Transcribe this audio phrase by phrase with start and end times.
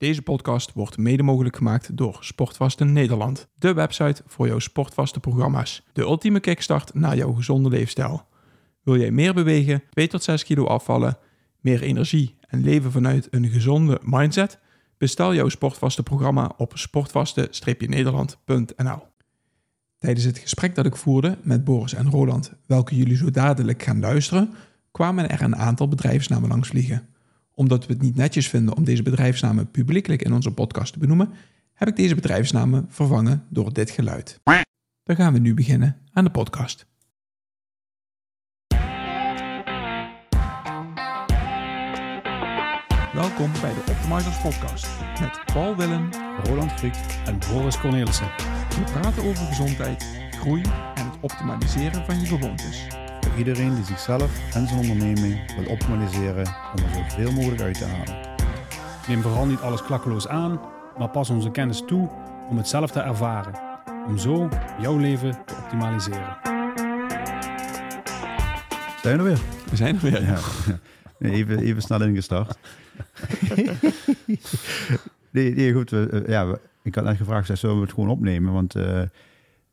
[0.00, 5.86] Deze podcast wordt mede mogelijk gemaakt door Sportvasten Nederland, de website voor jouw sportvaste programma's.
[5.92, 8.26] De ultieme kickstart naar jouw gezonde leefstijl.
[8.82, 11.18] Wil jij meer bewegen, 2 tot 6 kilo afvallen,
[11.60, 14.58] meer energie en leven vanuit een gezonde mindset?
[14.98, 19.02] Bestel jouw sportvaste programma op sportvaste-nederland.nl.
[19.98, 24.00] Tijdens het gesprek dat ik voerde met Boris en Roland, welke jullie zo dadelijk gaan
[24.00, 24.54] luisteren,
[24.90, 27.08] kwamen er een aantal bedrijfsnamen langs vliegen.
[27.54, 31.32] Omdat we het niet netjes vinden om deze bedrijfsnamen publiekelijk in onze podcast te benoemen,
[31.74, 34.40] heb ik deze bedrijfsnamen vervangen door dit geluid.
[35.02, 36.86] Dan gaan we nu beginnen aan de podcast.
[43.12, 44.86] Welkom bij de Optimizers Podcast
[45.20, 46.08] met Paul Willem,
[46.42, 46.94] Roland Griek
[47.24, 48.26] en Boris Cornelissen.
[48.68, 50.62] We praten over gezondheid, groei
[50.94, 52.99] en het optimaliseren van je gewoontes.
[53.20, 57.84] Voor iedereen die zichzelf en zijn onderneming wil optimaliseren om er zoveel mogelijk uit te
[57.84, 58.28] halen.
[59.08, 60.60] Neem vooral niet alles klakkeloos aan,
[60.98, 62.08] maar pas onze kennis toe
[62.48, 63.54] om het zelf te ervaren.
[64.06, 64.48] Om zo
[64.80, 66.36] jouw leven te optimaliseren.
[69.02, 69.40] Zijn we er weer?
[69.70, 70.22] We zijn er weer.
[70.22, 70.38] Ja.
[71.18, 72.58] Even, even snel ingestart.
[75.30, 75.90] nee, nee, goed.
[75.90, 78.52] We, eh, ja, we- ik had net gevraagd, zullen we het gewoon opnemen?
[78.52, 79.02] Want eh,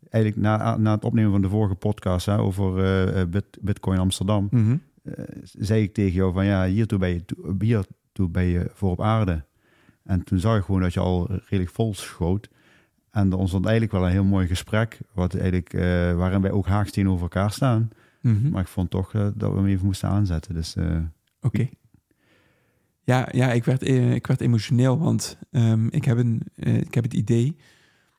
[0.09, 3.99] eigenlijk na, na het opnemen van de vorige podcast hè, over eh, eh, Bit- Bitcoin
[3.99, 4.47] Amsterdam,
[5.03, 8.91] eh, zei ik tegen jou van ja, hiertoe ben je, to- hiertoe ben je voor
[8.91, 9.45] op aarde.
[10.03, 12.49] En toen zag ik gewoon dat je al redelijk vol schoot.
[13.11, 15.81] En er ontstond eigenlijk wel een heel mooi gesprek, wat eigenlijk, eh,
[16.15, 17.89] waarin wij ook haaks tegenover elkaar staan.
[18.21, 18.49] Mhm.
[18.49, 20.53] Maar ik vond toch dat we hem even moesten aanzetten.
[20.53, 20.75] Dus
[21.41, 21.67] Oké.
[23.03, 27.13] Ja, ja ik, werd, ik werd emotioneel, want ehm, ik, heb een, ik heb het
[27.13, 27.55] idee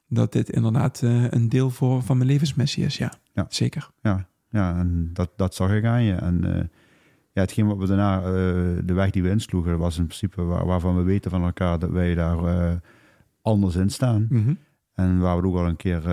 [0.08, 2.96] dat dit inderdaad eh, een deel voor, van mijn levensmissie is.
[2.98, 3.46] Ja, Ja.
[3.48, 3.90] zeker.
[4.02, 6.12] ja, ja en dat, dat zag ik aan je.
[6.14, 6.64] En eh,
[7.32, 8.22] ja, hetgeen wat we daarna, eh,
[8.84, 11.90] de weg die we insloegen, was in principe waar, waarvan we weten van elkaar dat
[11.90, 12.80] wij daar
[13.42, 14.26] anders in staan.
[14.30, 14.54] Mhm.
[14.94, 16.08] En waar we ook al een keer,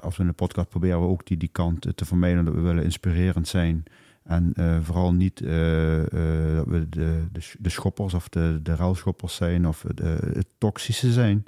[0.00, 2.60] als we in de podcast proberen we ook die, die kant te vermijden, dat we
[2.60, 3.82] willen inspirerend zijn.
[4.22, 4.52] En
[4.82, 9.84] vooral niet dat we de, de, sch- de schoppers of de, de ruilschoppers zijn of
[9.94, 11.42] de, het toxische zijn.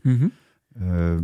[0.75, 1.17] Eh,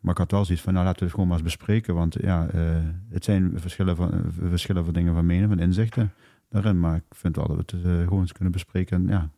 [0.00, 1.94] maar ik had wel zoiets van, nou laten we het gewoon maar eens bespreken.
[1.94, 4.18] Want ja, eh, het zijn verschillen van, eh,
[4.48, 6.12] verschillen van dingen van mening, van inzichten
[6.48, 6.80] daarin.
[6.80, 8.96] Maar ik vind wel dat we het eh, gewoon eens kunnen bespreken.
[8.96, 9.30] En ja,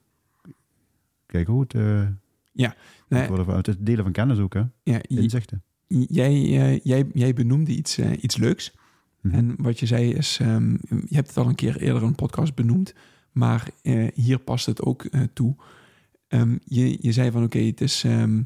[1.26, 1.72] kijken hoe het...
[2.54, 2.74] Ja,
[3.08, 3.20] nee.
[3.20, 4.62] het worden- het delen van kennis ook, hè?
[4.82, 5.62] Ja, Inzichten.
[5.86, 6.40] jij,
[6.82, 8.74] jij, jij benoemde iets, iets leuks.
[9.20, 9.34] Mhm.
[9.34, 12.14] En wat je zei is, ehm, je hebt het al een keer eerder in een
[12.14, 12.94] podcast benoemd,
[13.32, 13.68] maar
[14.14, 15.56] hier past het ook toe.
[16.28, 18.44] Ehm, je, je zei van oké, het is ehm, eh,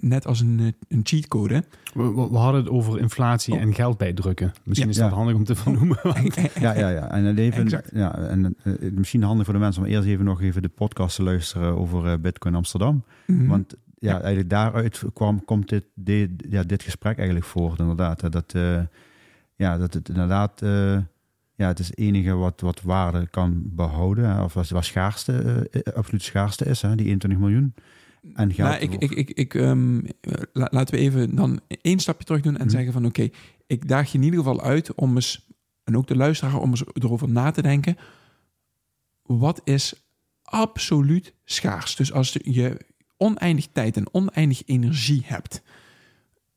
[0.00, 1.64] net als een, eh, een cheatcode.
[1.94, 3.60] We, we, we hadden het over inflatie Oh.
[3.60, 4.52] en geld bijdrukken.
[4.64, 4.94] Misschien Ja.
[4.94, 5.16] is dat Ja.
[5.16, 5.98] handig om te vernoemen.
[6.12, 7.10] want- Ja, ja, ja.
[7.10, 7.90] En, het even, Exact.
[7.94, 11.16] ja, en eh, misschien handig voor de mensen om eerst even nog even de podcast
[11.16, 13.04] te luisteren over eh, Bitcoin Amsterdam.
[13.26, 13.46] Mhm.
[13.46, 14.18] Want ja, Ja.
[14.20, 18.20] eigenlijk daaruit kwam, komt dit, dit, ja, dit gesprek eigenlijk voort, inderdaad.
[18.20, 18.80] Hè, Dat, eh,
[19.56, 20.98] ja, dat het inderdaad, eh,
[21.56, 24.30] ja, het is het enige wat, wat waarde kan behouden.
[24.30, 27.74] Hè, of wat, wat schaarste, eh, absoluut schaarste is, hè, die 21 miljoen.
[28.34, 28.52] En.
[28.56, 30.00] Nou, ik, ik, ik, ik, ehm,
[30.52, 32.70] la- laten we even dan één stapje terug doen en Mhm.
[32.70, 33.28] zeggen van oké,
[33.66, 35.48] ik daag je in ieder geval uit om eens,
[35.84, 37.96] en ook de luisteraar, om eens erover na te denken.
[39.22, 39.94] Wat is
[40.42, 41.96] absoluut schaars?
[41.96, 42.80] Dus als je
[43.16, 45.62] oneindig tijd en oneindig energie hebt,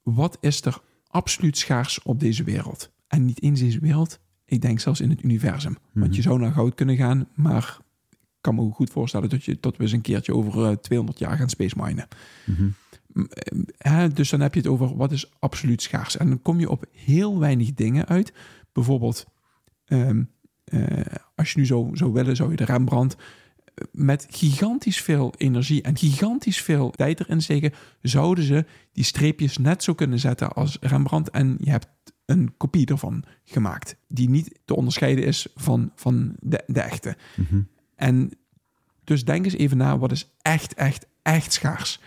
[0.04, 2.92] wat is er absoluut schaars op deze wereld?
[3.08, 5.78] En niet eens deze wereld, ik denk zelfs in het universum.
[5.94, 6.16] Want Mhm.
[6.16, 7.78] je zou naar goud kunnen gaan, maar
[8.48, 11.38] kan me goed voorstellen dat, je, dat we eens een keertje over eh, 200 jaar
[11.38, 12.08] gaan space minen.
[12.46, 12.70] Mhm.
[13.78, 16.18] Hè, dus dan heb je het over wat is absoluut schaars.
[16.18, 18.34] En dan kom je op heel weinig dingen uit.
[18.72, 19.26] Bijvoorbeeld,
[19.86, 20.24] ehm,
[20.64, 25.34] eh, als je nu zo zou willen, zou je de Rembrandt eh, met gigantisch veel
[25.38, 30.54] energie en gigantisch veel tijd erin steken, zouden ze die streepjes net zo kunnen zetten
[30.54, 31.30] als Rembrandt.
[31.30, 31.88] En je hebt
[32.26, 37.18] een kopie ervan gemaakt, die niet te onderscheiden is van, van de, de echte.
[37.36, 37.62] Mhm.
[37.98, 38.32] En
[39.04, 42.00] dus denk eens even na, wat is echt, echt, echt schaars?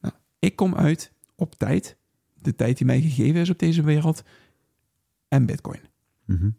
[0.00, 1.96] Nou, ik kom uit op tijd,
[2.34, 4.22] de tijd die mij gegeven is op deze wereld,
[5.28, 5.80] en bitcoin.
[6.24, 6.50] Mhm.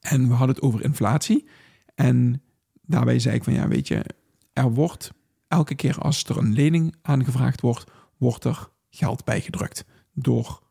[0.00, 1.48] En we hadden het over inflatie.
[1.94, 2.42] En
[2.82, 4.04] daarbij zei ik van, ja, weet je,
[4.52, 5.12] er wordt
[5.48, 10.62] elke keer als er een lening aangevraagd wordt, wordt er geld bijgedrukt door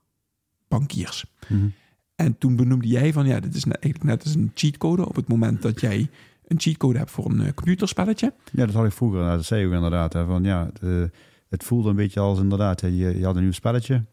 [0.67, 1.25] bankiers.
[1.47, 1.67] Mhm.
[2.15, 5.07] En toen benoemde jij van, ja, dit is eigenlijk net als een cheatcode.
[5.07, 6.09] Op het moment dat jij
[6.47, 9.19] een cheatcode hebt voor een eh, computerspelletje, Ja, dat had ik vroeger.
[9.19, 10.13] Nou, dat zei je ook inderdaad.
[10.13, 12.81] Hè, van, ja, het, eh, het voelde een beetje als inderdaad.
[12.81, 14.03] hè, je, je had een nieuw spelletje.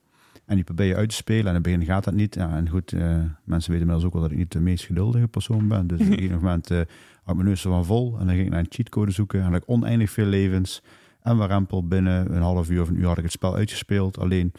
[0.45, 1.43] En die probeer je uit te spelen.
[1.43, 2.35] En in het begin gaat dat niet.
[2.35, 3.01] Ja, en goed, eh,
[3.45, 5.87] mensen weten inmiddels ook wel dat ik niet de meest geduldige persoon ben.
[5.87, 8.19] Dus op een gegeven moment eh had ik mijn neus ervan vol.
[8.19, 9.41] En dan ging ik naar een cheatcode zoeken.
[9.41, 10.83] En had ik oneindig veel levens.
[11.23, 14.19] En warempel binnen een half uur of een uur had ik het spel uitgespeeld.
[14.19, 14.53] Alleen,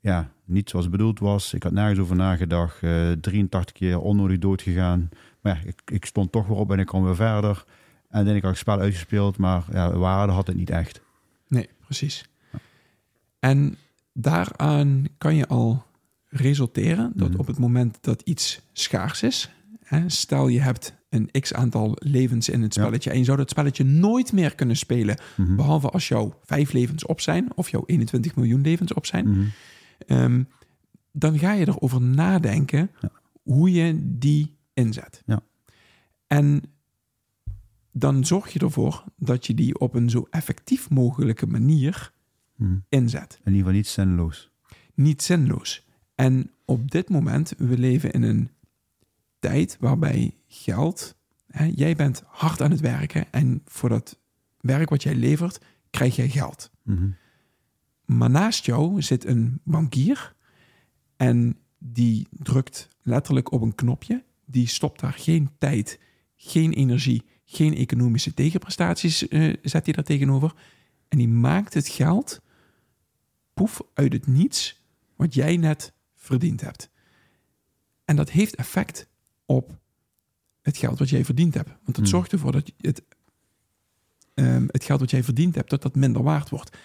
[0.00, 1.54] ja, niet zoals het bedoeld was.
[1.54, 2.82] Ik had nergens over nagedacht.
[2.82, 5.08] Eh 83 keer onnodig dood gegaan.
[5.40, 7.64] Maar ja, ik, ik stond toch weer op en ik kwam weer verder.
[8.10, 11.00] En dan had ik het spel uitgespeeld, maar ja, waarde had het niet echt.
[11.48, 12.28] Nee, precies.
[13.38, 13.76] En
[14.12, 15.82] daaraan kan je al
[16.28, 17.38] resulteren dat Mhm.
[17.38, 19.50] op het moment dat iets schaars is,
[19.84, 22.82] hè, stel je hebt een x aantal levens in het Ja.
[22.82, 25.56] spelletje en je zou dat spelletje nooit meer kunnen spelen, Mhm.
[25.56, 29.44] behalve als jouw vijf levens op zijn of jouw 21 miljoen levens op zijn, Mhm.
[30.06, 30.42] Ehm,
[31.12, 33.10] dan ga je erover nadenken Ja.
[33.42, 35.22] hoe je die inzet.
[35.26, 35.42] Ja.
[36.26, 36.62] En
[37.92, 42.12] dan zorg je ervoor dat je die op een zo effectief mogelijke manier
[42.56, 42.76] Mhm.
[42.88, 43.32] inzet.
[43.32, 44.50] In ieder geval niet zinloos.
[44.94, 45.86] Niet zinloos.
[46.14, 48.50] En op dit moment, we leven in een
[49.38, 51.16] tijd waarbij geld,
[51.46, 54.18] hè, jij bent hard aan het werken en voor dat
[54.60, 55.60] werk wat jij levert,
[55.90, 56.70] krijg jij geld.
[56.82, 57.10] Mhm.
[58.04, 60.34] Maar naast jou zit een bankier
[61.16, 64.24] en die drukt letterlijk op een knopje.
[64.50, 65.98] Die stopt daar geen tijd,
[66.36, 70.54] geen energie, geen economische tegenprestaties eh, zet hij daar tegenover.
[71.08, 72.40] En die maakt het geld
[73.54, 74.82] poef uit het niets
[75.16, 76.90] wat jij net verdiend hebt.
[78.04, 79.08] En dat heeft effect
[79.46, 79.78] op
[80.62, 81.68] het geld wat jij verdiend hebt.
[81.68, 82.06] Want dat Hmm.
[82.06, 83.02] zorgt ervoor dat het,
[84.34, 86.76] ehm, het geld wat jij verdiend hebt, dat dat minder waard wordt.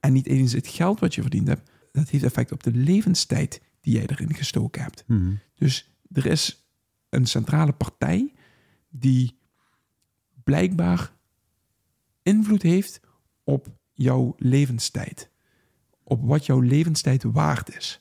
[0.00, 3.60] En niet eens het geld wat je verdiend hebt, dat heeft effect op de levenstijd
[3.80, 5.04] die jij erin gestoken hebt.
[5.06, 5.32] Mhm.
[5.54, 6.59] Dus er is
[7.10, 8.32] een centrale partij
[8.88, 9.38] die
[10.44, 11.12] blijkbaar
[12.22, 13.00] invloed heeft
[13.44, 15.30] op jouw levenstijd.
[16.02, 18.00] Op wat jouw levenstijd waard is.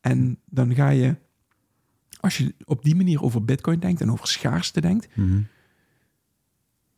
[0.00, 1.16] En dan ga je,
[2.20, 5.40] als je op die manier over Bitcoin denkt en over schaarste denkt, Mhm.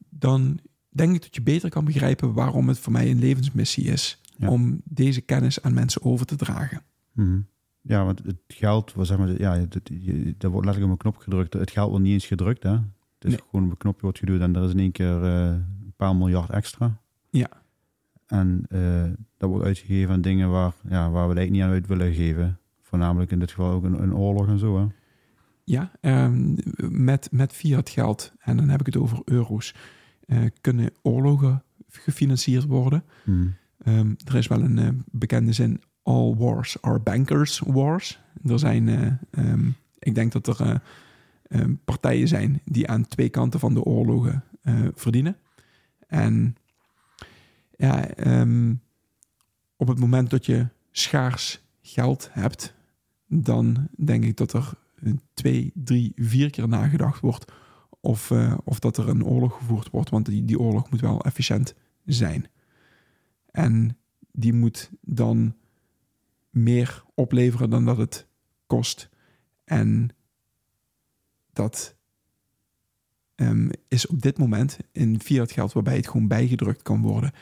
[0.08, 4.20] dan denk ik dat je beter kan begrijpen waarom het voor mij een levensmissie is
[4.36, 4.48] Ja.
[4.50, 6.82] om deze kennis aan mensen over te dragen.
[7.12, 7.40] Mhm.
[7.86, 11.16] Ja, want het geld, wat zeg maar, ja, je, er wordt letterlijk op een knop
[11.16, 11.52] gedrukt.
[11.52, 12.70] Het geld wordt niet eens gedrukt, hè?
[12.70, 13.40] Het is Nee.
[13.50, 16.16] gewoon op een knopje wordt geduwd en er is in één keer eh, een paar
[16.16, 17.00] miljard extra.
[17.30, 17.48] Ja.
[18.26, 19.04] En eh,
[19.36, 22.14] dat wordt uitgegeven aan dingen waar, ja, waar we het eigenlijk niet aan uit willen
[22.14, 22.58] geven.
[22.82, 24.86] Voornamelijk in dit geval ook een, een oorlog en zo, hè?
[25.64, 26.56] Ja, ehm,
[27.04, 29.74] met, met fiat geld, en dan heb ik het over euro's,
[30.26, 33.04] eh, kunnen oorlogen gefinancierd worden.
[33.24, 33.46] Mhm.
[33.78, 38.20] Ehm, er is wel een bekende zin, all wars are bankers wars.
[38.44, 40.76] Er zijn, eh, ehm, ik denk dat er eh,
[41.48, 45.36] ehm, partijen zijn die aan twee kanten van de oorlogen eh, verdienen.
[46.06, 46.56] En
[47.76, 48.74] ja, ehm,
[49.76, 52.74] op het moment dat je schaars geld hebt,
[53.26, 54.72] dan denk ik dat er
[55.34, 57.52] twee, drie, vier keer nagedacht wordt
[58.00, 58.32] of,
[58.64, 60.10] of dat er een oorlog gevoerd wordt.
[60.10, 61.74] Want die, die oorlog moet wel efficiënt
[62.04, 62.46] zijn.
[63.50, 63.98] En
[64.32, 65.54] die moet dan
[66.56, 68.26] meer opleveren dan dat het
[68.66, 69.08] kost.
[69.64, 70.08] En
[71.52, 71.96] dat
[73.34, 77.32] ehm, is op dit moment in fiat geld waarbij het gewoon bijgedrukt kan worden,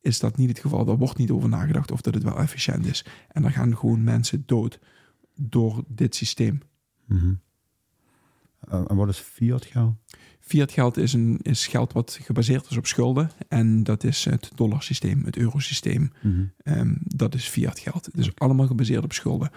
[0.00, 0.84] is dat niet het geval.
[0.84, 3.04] Daar wordt niet over nagedacht of dat het wel efficiënt is.
[3.28, 4.78] En dan gaan gewoon mensen dood
[5.34, 6.60] door dit systeem.
[7.04, 7.34] Mhm.
[8.68, 9.94] En wat is fiat geld?
[10.40, 13.30] Fiat geld is, een, is geld wat gebaseerd is op schulden.
[13.48, 16.12] En dat is het dollarsysteem, het eurosysteem.
[16.22, 16.44] Mhm.
[16.62, 18.06] Ehm, dat is fiat geld.
[18.06, 19.50] Het is allemaal gebaseerd op schulden.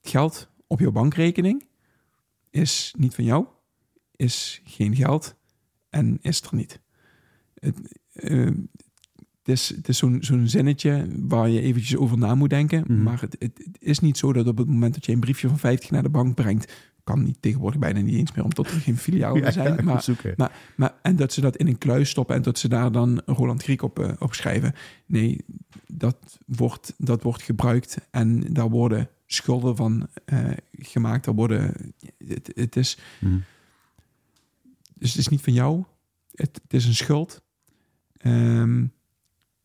[0.00, 1.66] Het geld op jouw bankrekening
[2.50, 3.46] is niet van jou,
[4.16, 5.36] is geen geld
[5.88, 6.80] en is er niet.
[7.54, 8.54] Het, ehm,
[9.44, 12.84] het is, het is zo'n zo'n zinnetje waar je eventjes over na moet denken.
[12.86, 13.02] Mhm.
[13.02, 15.48] Maar het, het, het is niet zo dat op het moment dat je een briefje
[15.48, 16.72] van 50 naar de bank brengt,
[17.04, 19.74] kan niet tegenwoordig bijna niet eens meer, omdat er geen filialen Ja, zijn.
[19.76, 20.04] ja, maar,
[20.36, 23.22] maar, maar, en dat ze dat in een kluis stoppen en dat ze daar dan
[23.26, 24.74] Roland Griek op, op schrijven.
[25.06, 25.40] Nee,
[25.86, 31.24] dat wordt, dat wordt gebruikt en daar worden schulden van eh, gemaakt.
[31.24, 31.94] Daar worden,
[32.28, 33.38] het, het, is, Mhm.
[34.94, 35.84] dus het is niet van jou.
[36.34, 37.42] Het, het is een schuld.
[38.16, 38.84] Ehm,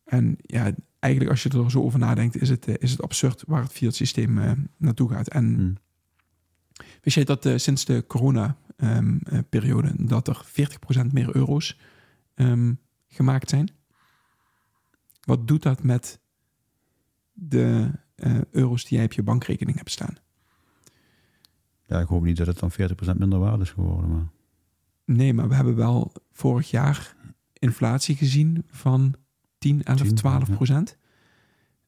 [0.09, 3.43] en ja, eigenlijk als je er zo over nadenkt, is het, eh, is het absurd
[3.47, 5.27] waar het fiat systeem eh, naartoe gaat.
[5.27, 5.73] En Mhm.
[7.01, 11.79] Wist jij dat eh, sinds de corona-periode dat er 40% meer euro's
[12.33, 12.73] ehm,
[13.07, 13.71] gemaakt zijn?
[15.21, 16.19] Wat doet dat met
[17.33, 17.91] de
[18.51, 20.15] euro's die jij op je bankrekening hebt staan?
[21.85, 24.11] Ja, ik hoop niet dat het dan 40% minder waard is geworden.
[24.11, 24.27] Maar...
[25.05, 27.15] Nee, maar we hebben wel vorig jaar
[27.53, 29.15] inflatie gezien van
[29.59, 30.97] 10, 11, 10, 12 procent.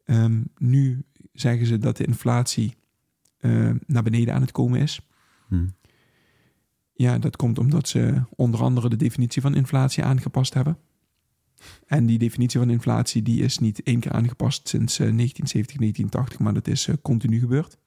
[0.05, 2.75] Ehm, nu zeggen ze dat de inflatie
[3.37, 5.07] eh, naar beneden aan het komen is.
[5.49, 5.67] Mhm.
[6.93, 10.77] Ja, dat komt omdat ze onder andere de definitie van inflatie aangepast hebben.
[11.85, 16.39] En die definitie van inflatie die is niet één keer aangepast sinds eh, 1970, 1980,
[16.39, 17.77] maar dat is eh, continu gebeurd.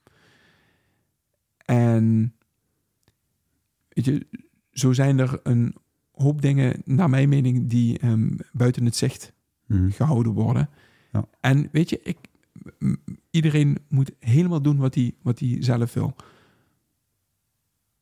[1.65, 2.35] En
[3.89, 4.27] weet je,
[4.73, 5.77] zo zijn er een
[6.11, 9.33] hoop dingen, naar mijn mening, die ehm, buiten het zicht
[9.67, 9.91] Mhm.
[9.91, 10.69] gehouden worden.
[11.13, 11.25] Ja.
[11.41, 12.19] En weet je, ik,
[13.31, 16.17] iedereen moet helemaal doen wat hij, wat zelf wil.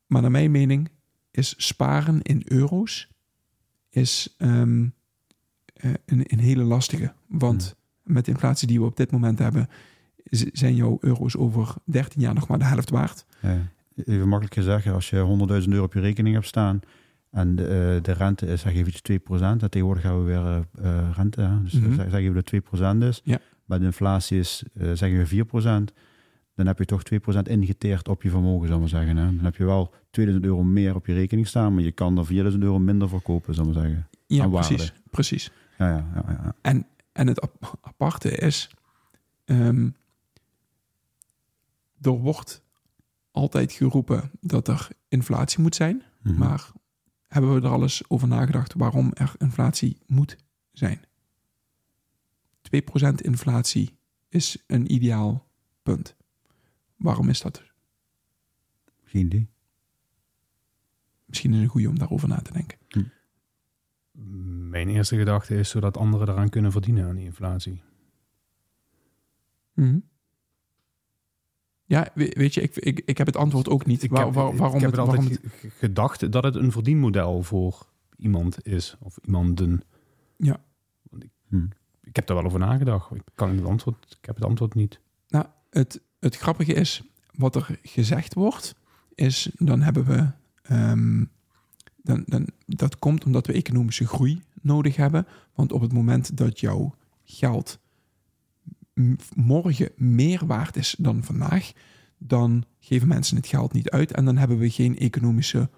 [0.07, 0.89] Maar naar mijn mening
[1.31, 3.07] is sparen in euro's
[3.89, 4.87] is ehm,
[5.73, 7.13] eh, een, een hele lastige.
[7.27, 9.69] Want met de inflatie die we op dit moment hebben,
[10.51, 13.25] zijn jouw euro's over 13 jaar nog maar de helft waard.
[13.41, 13.71] Ja.
[13.95, 16.81] Even makkelijk gezegd, als je 100.000 euro op je rekening hebt staan
[17.33, 21.09] en de, eh, de rente is, zeg even 2%, en tegenwoordig hebben we weer eh,
[21.15, 21.63] rente, hè?
[21.63, 21.93] dus Mhm.
[21.95, 23.39] zeg, zeg even dat 2% is, Ja.
[23.65, 25.93] maar de inflatie is, eh, zeggen we 4%,
[26.55, 29.17] dan heb je toch 2% ingeteerd op je vermogen, ik maar zeggen.
[29.17, 29.25] Hè?
[29.35, 32.25] Dan heb je wel 2000 euro meer op je rekening staan, maar je kan er
[32.25, 34.07] 4000 euro minder verkopen, ik maar zeggen.
[34.27, 34.93] Ja, precies.
[35.09, 35.51] precies.
[35.77, 36.23] Ja, ja, ja.
[36.27, 36.55] ja.
[36.61, 38.69] En, en het ap- aparte is,
[39.45, 39.89] ehm,
[42.01, 42.61] er wordt
[43.31, 46.37] altijd geroepen dat er inflatie moet zijn, Mhm.
[46.37, 46.71] maar
[47.33, 50.37] hebben we er al eens over nagedacht waarom er inflatie moet
[50.71, 51.01] zijn?
[52.61, 53.97] 2% inflatie
[54.29, 55.47] is een ideaal
[55.83, 56.15] punt.
[56.95, 57.63] Waarom is dat?
[59.03, 59.49] Geen idee.
[61.25, 62.77] Misschien is het een goede om daarover na te denken.
[64.69, 67.83] Mijn eerste gedachte is zodat anderen eraan kunnen verdienen aan die inflatie.
[69.73, 69.99] Mhm.
[71.93, 74.03] Ja, we- weet je, ik, ik, ik heb het antwoord ook niet.
[74.03, 76.55] Ik Waar- heb, waar- waarom ik heb het, waarom altijd het- ge- gedacht dat het
[76.55, 78.95] een verdienmodel voor iemand is.
[78.99, 79.81] Of iemanden.
[80.37, 80.63] Ja.
[81.09, 81.65] Want ik, Hm.
[82.03, 83.11] ik heb daar wel over nagedacht.
[83.15, 84.99] Ik, kan het antwoord, ik heb het antwoord niet.
[85.27, 87.01] Nou, het, het grappige is,
[87.35, 88.75] wat er gezegd wordt,
[89.15, 90.27] is dan hebben we.
[90.63, 91.23] ehm,
[92.03, 95.27] dan, dan, dat komt omdat we economische groei nodig hebben.
[95.55, 97.79] Want op het moment dat jouw geld
[99.35, 101.71] morgen meer waard is dan vandaag,
[102.17, 105.69] dan geven mensen het geld niet uit en dan hebben we geen economische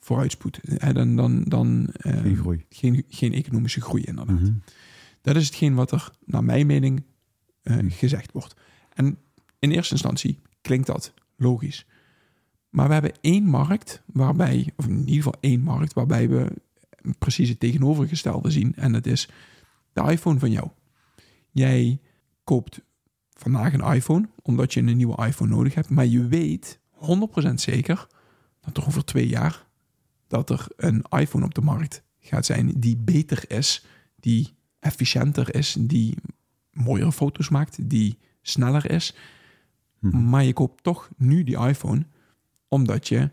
[0.00, 0.58] vooruitspoed.
[0.58, 2.64] En dan, dan, dan, ehm, Geen groei.
[2.68, 4.40] Geen, geen economische groei inderdaad.
[4.40, 4.52] Mhm.
[5.20, 7.02] Dat is hetgeen wat er, naar mijn mening,
[7.62, 7.90] eh, Hmm.
[7.90, 8.56] gezegd wordt.
[8.94, 9.18] En
[9.58, 11.86] in eerste instantie klinkt dat logisch.
[12.70, 16.52] Maar we hebben één markt waarbij, of in ieder geval één markt waarbij we
[17.18, 18.74] precies het tegenovergestelde zien.
[18.76, 19.28] En dat is
[19.92, 20.68] de iPhone van jou.
[21.50, 22.00] Jij
[22.44, 22.80] koopt
[23.32, 25.90] vandaag een iPhone omdat je een nieuwe iPhone nodig hebt.
[25.90, 28.06] Maar je weet 100% zeker
[28.60, 29.66] dat er over twee jaar
[30.28, 33.86] dat er een iPhone op de markt gaat zijn die beter is,
[34.16, 36.16] die efficiënter is, die
[36.70, 39.16] mooiere foto's maakt, die sneller is.
[39.98, 40.28] Mhm.
[40.28, 42.06] Maar je koopt toch nu die iPhone
[42.68, 43.30] omdat je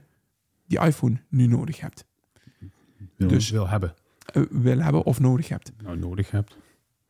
[0.66, 2.06] die iPhone nu nodig hebt.
[3.18, 3.94] Dus- wil hebben.
[4.26, 5.72] Eh, wil hebben of nodig hebt.
[5.84, 6.58] Nou, nodig hebt.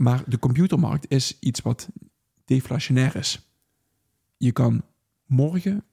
[0.01, 1.89] Maar de computermarkt is iets wat
[2.46, 3.50] deflationair is.
[4.38, 4.84] Je kan
[5.25, 5.84] morgen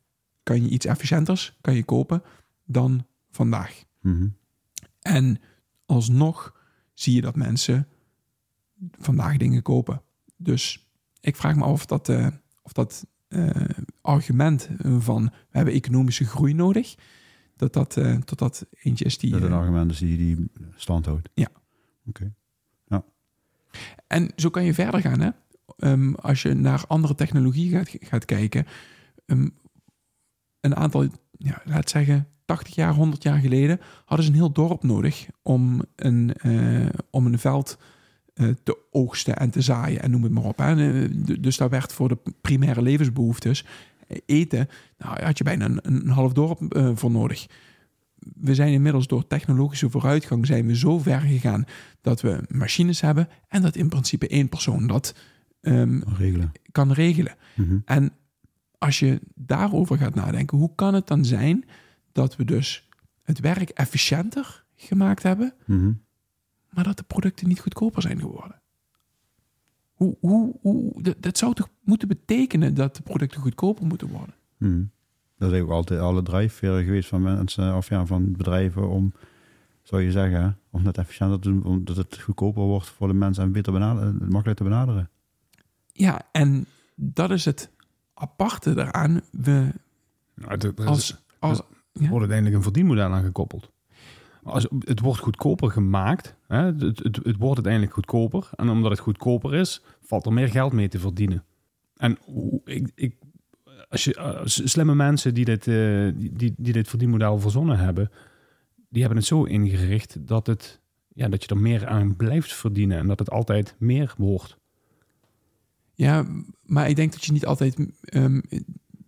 [0.42, 2.22] kan je iets efficiënters kan je kopen
[2.64, 3.84] dan vandaag.
[4.00, 4.28] Mhm.
[5.00, 5.40] En
[5.86, 6.62] alsnog
[6.94, 7.88] zie je dat mensen
[8.98, 10.02] vandaag dingen kopen.
[10.36, 10.88] Dus
[11.20, 12.26] ik vraag me af of dat, eh,
[12.62, 13.50] of dat eh,
[14.00, 16.94] argument van we hebben economische groei nodig,
[17.56, 19.30] dat dat, eh, dat, dat eentje is die.
[19.30, 21.28] Dat een argument is die, die stand houdt.
[21.34, 21.48] Ja.
[22.06, 22.34] Oké.
[24.06, 25.30] En zo kan je verder gaan, hè?
[25.78, 28.66] Ehm, als je naar andere technologie gaat, kijken.
[29.26, 29.48] ehm,
[30.60, 31.06] een aantal,
[31.38, 35.82] ja, laat zeggen, 80 jaar, 100 jaar geleden hadden ze een heel dorp nodig om
[35.96, 37.78] een, eh, om een veld
[38.34, 40.56] eh, te oogsten en te zaaien en noem het maar op.
[41.40, 43.64] Dus daar werd voor de primaire levensbehoeftes
[44.06, 44.68] eh, eten,
[44.98, 46.58] nou, had je bijna een, een half dorp
[46.94, 47.46] voor nodig.
[48.40, 51.64] We zijn inmiddels door technologische vooruitgang zijn we zo ver gegaan
[52.00, 55.14] dat we machines hebben en dat in principe één persoon dat
[55.60, 56.52] ehm, Regelen.
[56.72, 57.36] kan regelen.
[57.56, 57.78] Mhm.
[57.84, 58.12] En
[58.78, 61.64] als je daarover gaat nadenken, hoe kan het dan zijn
[62.12, 62.88] dat we dus
[63.22, 65.92] het werk efficiënter gemaakt hebben, Mhm.
[66.70, 68.60] maar dat de producten niet goedkoper zijn geworden?
[69.92, 74.34] Hoe, hoe, hoe, dat, dat zou toch moeten betekenen dat de producten goedkoper moeten worden?
[74.58, 74.82] Mhm.
[75.38, 79.12] Dat is ook altijd alle drijfveren geweest van mensen, of ja, van bedrijven om,
[79.82, 83.42] zou je zeggen, om dat efficiënter te doen, omdat het goedkoper wordt voor de mensen
[83.44, 85.10] en beter benaderen, makkelijker te benaderen.
[85.92, 87.70] Ja, en dat is het
[88.14, 89.20] aparte daaraan.
[89.30, 89.72] We
[90.34, 92.00] Nou, het, er is- als, als, er ja?
[92.08, 93.70] wordt uiteindelijk een verdienmodel aan gekoppeld.
[94.42, 96.34] Als, het wordt goedkoper gemaakt.
[96.46, 96.62] Hè?
[96.64, 98.50] Het, het, het wordt uiteindelijk goedkoper.
[98.56, 101.44] En omdat het goedkoper is, valt er meer geld mee te verdienen.
[101.96, 103.16] En hoe- ik, ik,
[103.88, 108.10] als je, als slimme mensen die dit, eh, die, die, die dit verdienmodel verzonnen hebben,
[108.88, 110.80] die hebben het zo ingericht dat het
[111.18, 114.56] ja, dat je er meer aan blijft verdienen en dat het altijd meer wordt.
[115.94, 116.26] Ja,
[116.62, 117.76] maar ik denk dat je niet altijd.
[118.00, 118.40] ehm,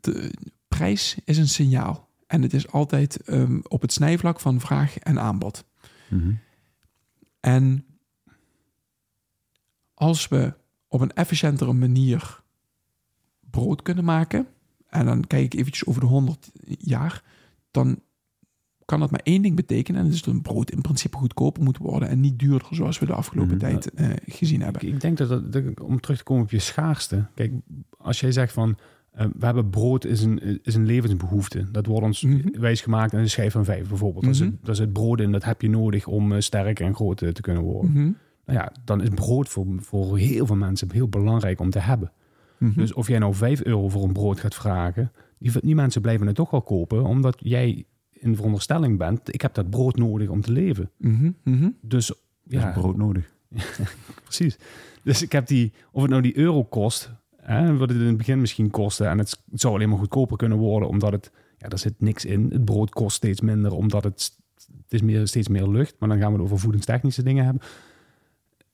[0.00, 0.34] de
[0.68, 2.08] prijs is een signaal.
[2.26, 5.64] En het is altijd ehm, op het snijvlak van vraag en aanbod.
[6.08, 6.32] Mhm.
[7.40, 7.86] En
[9.94, 10.54] als we
[10.88, 12.42] op een efficiëntere manier
[13.50, 14.46] brood kunnen maken,
[14.90, 17.22] en dan kijk ik eventjes over de 100 jaar,
[17.70, 17.98] dan
[18.84, 20.00] kan dat maar één ding betekenen.
[20.00, 22.98] En dat is dat een brood in principe goedkoper moet worden en niet duurder zoals
[22.98, 23.58] we de afgelopen Mhm.
[23.64, 24.82] tijd eh, gezien hebben.
[24.82, 27.24] Ik, ik denk dat, dat, dat- om terug te komen op je schaarste.
[27.34, 27.52] Kijk,
[27.98, 28.76] als jij zegt van
[29.10, 31.70] eh, we hebben brood is een, is een levensbehoefte.
[31.70, 32.60] Dat wordt ons Mhm.
[32.60, 34.24] wijsgemaakt in een schijf van vijf bijvoorbeeld.
[34.24, 34.42] Daar, Mhm.
[34.44, 37.40] zit, daar zit brood in, dat heb je nodig om eh, sterk en groot te
[37.40, 37.90] kunnen worden.
[37.90, 38.10] Mhm.
[38.46, 42.12] Nou ja, dan is brood voor, voor heel veel mensen heel belangrijk om te hebben.
[42.60, 42.78] Mhm.
[42.78, 46.26] Dus of jij nou 5 euro voor een brood gaat vragen, die, die mensen blijven
[46.26, 50.40] het toch wel kopen, omdat jij in veronderstelling bent, ik heb dat brood nodig om
[50.40, 50.90] te leven.
[50.96, 51.30] Mhm.
[51.44, 51.68] Mhm.
[51.80, 52.12] Dus
[52.44, 53.32] ja, brood nodig.
[54.24, 54.58] precies.
[55.02, 58.16] Dus ik heb die, of het nou die euro kost, hè, wat het in het
[58.16, 61.68] begin misschien kostte, en het, het zou alleen maar goedkoper kunnen worden, omdat het, ja,
[61.68, 62.48] daar zit niks in.
[62.52, 66.18] Het brood kost steeds minder, omdat het, het is meer, steeds meer lucht, maar dan
[66.18, 67.62] gaan we het over voedingstechnische dingen hebben.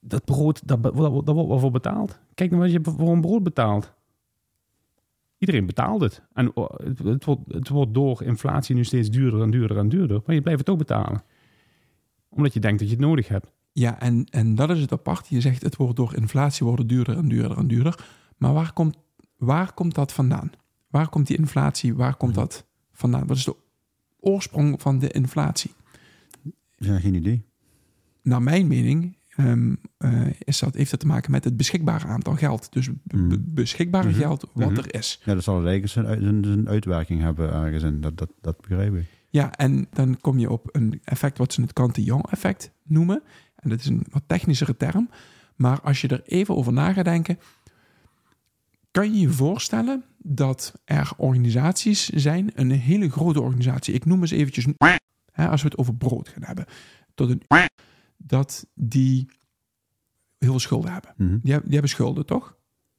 [0.08, 2.18] Dat brood, dat, daar wordt wel voor betaald.
[2.34, 3.94] Kijk naar wat je voor een brood betaalt.
[5.38, 6.22] Iedereen betaalt het.
[6.32, 9.88] En oh, het, het, wordt, het wordt door inflatie nu steeds duurder en duurder en
[9.88, 10.22] duurder.
[10.26, 11.22] Maar je blijft het ook betalen.
[12.28, 13.52] Omdat je denkt dat je het nodig hebt.
[13.72, 15.28] Ja, en, en dat is het apart.
[15.28, 18.06] Je zegt het wordt door inflatie worden duurder en duurder en duurder.
[18.36, 18.96] Maar waar komt,
[19.36, 20.50] waar komt dat vandaan?
[20.88, 21.94] Waar komt die inflatie?
[21.94, 23.26] Waar komt dat vandaan?
[23.26, 23.56] Wat is de
[24.20, 25.70] oorsprong van de inflatie?
[26.76, 27.44] Ja, geen idee.
[28.22, 29.15] Naar mijn mening
[29.98, 32.72] eh, is dat, heeft dat te maken met het beschikbare aantal geld.
[32.72, 33.28] Dus Mhm.
[33.28, 34.18] be- beschikbare Mhm.
[34.18, 34.78] geld wat Mhm.
[34.78, 35.20] er is.
[35.24, 35.62] Ja, dat zal
[36.06, 38.00] uit- een, een uitwerking hebben ergens in.
[38.00, 39.04] Dat, dat, dat begrijp ik.
[39.30, 43.22] Ja, en dan kom je op een effect wat ze het Cantillon-effect noemen.
[43.56, 45.10] En dat is een wat technischere term.
[45.56, 47.38] Maar als je er even over na gaat denken,
[48.90, 53.94] kan je je voorstellen dat er organisaties zijn, een hele grote organisatie.
[53.94, 54.66] Ik noem eens eventjes,
[55.32, 56.64] hè, als we het over brood gaan hebben,
[57.14, 57.42] tot een,
[58.16, 59.26] dat die
[60.38, 61.14] heel veel schulden hebben.
[61.16, 61.28] Mhm.
[61.42, 62.56] Die, hebben- die hebben schulden, toch?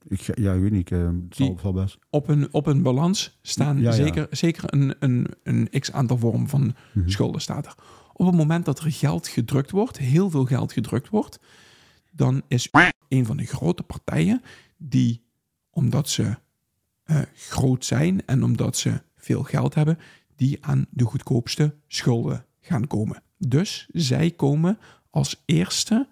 [0.07, 0.91] Ik, ja, ik weet niet.
[0.91, 1.97] eh, zal, zal best.
[2.09, 3.91] Op een, op een balans staan Ja, ja.
[3.91, 7.09] zeker, zeker een, een, een x-aantal vorm van Mhm.
[7.09, 7.75] schulden staat er.
[8.13, 11.39] Op het moment dat er geld gedrukt wordt, heel veel geld gedrukt wordt,
[12.11, 12.69] dan is
[13.07, 14.41] een van de grote partijen
[14.77, 15.23] die,
[15.69, 16.37] omdat ze
[17.03, 19.97] eh, groot zijn en omdat ze veel geld hebben,
[20.35, 23.23] die aan de goedkoopste schulden gaan komen.
[23.37, 24.77] Dus zij komen
[25.17, 26.07] als eerste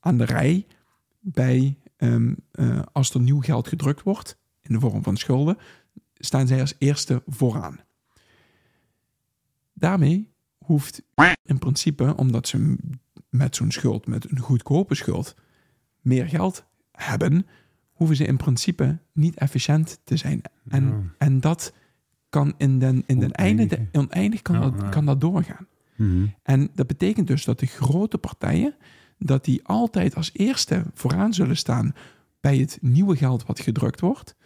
[0.00, 0.66] aan de rij
[1.20, 5.58] bij, ehm, eh, als er nieuw geld gedrukt wordt in de vorm van schulden,
[6.14, 7.78] staan zij als eerste vooraan.
[9.72, 11.02] Daarmee hoeft
[11.42, 12.76] in principe, omdat ze
[13.28, 15.34] met zo'n schuld, met een goedkope schuld,
[16.00, 17.46] meer geld hebben,
[17.92, 20.42] hoeven ze in principe niet efficiënt te zijn.
[20.68, 21.02] En, Ja.
[21.18, 21.72] en dat
[22.28, 25.66] kan in den, in den einde, Oneindig, de, oneindig kan, Ja, dat, kan dat doorgaan.
[25.96, 26.26] Mhm.
[26.42, 28.74] En dat betekent dus dat de grote partijen,
[29.18, 31.94] dat die altijd als eerste vooraan zullen staan
[32.40, 34.36] bij het nieuwe geld wat gedrukt wordt.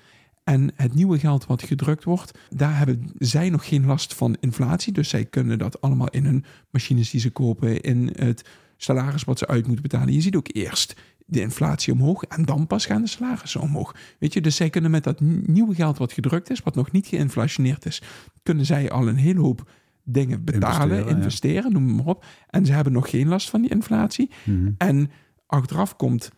[0.44, 4.92] En het nieuwe geld wat gedrukt wordt, daar hebben zij nog geen last van inflatie.
[4.92, 9.38] Dus zij kunnen dat allemaal in hun machines die ze kopen, in het salaris wat
[9.38, 10.12] ze uit moeten betalen.
[10.12, 10.94] Je ziet ook eerst
[11.26, 13.94] de inflatie omhoog en dan pas gaan de salarissen omhoog.
[14.18, 17.06] Weet je, dus zij kunnen met dat nieuwe geld wat gedrukt is, wat nog niet
[17.06, 18.02] geïnflationeerd is,
[18.42, 19.70] kunnen zij al een hele hoop
[20.10, 21.68] dingen betalen, Investeren, investeren, ja.
[21.78, 22.24] noem maar op.
[22.50, 24.30] En ze hebben nog geen last van die inflatie.
[24.44, 24.70] Mhm.
[24.78, 25.10] En
[25.46, 26.30] achteraf komt,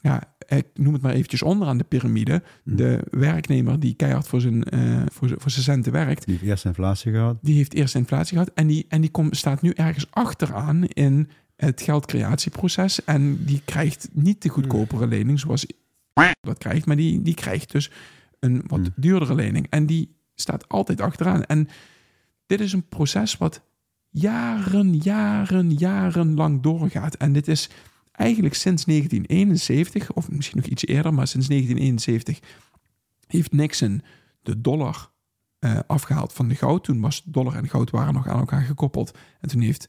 [0.00, 2.76] ja, ik noem het maar eventjes onderaan de piramide, Mhm.
[2.76, 6.46] de werknemer die keihard voor zijn, eh, voor, zijn- voor zijn centen werkt, Die heeft
[6.50, 7.38] eerst inflatie gehad.
[7.42, 11.28] die heeft eerst inflatie gehad en die, en die komt, staat nu ergens achteraan in
[11.56, 15.66] het geldcreatieproces en die krijgt niet de goedkopere lening zoals
[16.40, 17.90] dat krijgt, maar die, die krijgt dus
[18.40, 18.88] een wat Hmm.
[18.96, 21.44] duurdere lening en die staat altijd achteraan.
[21.44, 21.68] En
[22.46, 23.62] dit is een proces wat
[24.10, 27.14] jaren, jaren, jaren lang doorgaat.
[27.14, 27.70] En dit is
[28.12, 32.38] eigenlijk sinds 1971, of misschien nog iets eerder, maar sinds 1971
[33.26, 34.02] heeft Nixon
[34.42, 35.10] de dollar
[35.58, 36.84] eh, afgehaald van de goud.
[36.84, 39.18] Toen was dollar en goud waren nog aan elkaar gekoppeld.
[39.40, 39.88] En toen heeft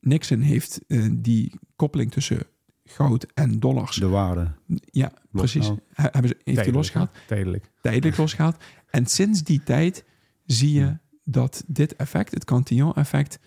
[0.00, 2.42] Nixon heeft, eh, die koppeling tussen
[2.84, 4.52] goud en dollars, De waarde.
[4.84, 7.10] ja, precies, he- hebben ze, heeft hij losgehaald?
[7.26, 7.70] Tijdelijk.
[7.82, 8.56] tijdelijk losgehaald.
[8.90, 10.04] En sinds die tijd
[10.46, 10.98] zie je
[11.30, 13.38] dat dit effect, het Cantillon-effect,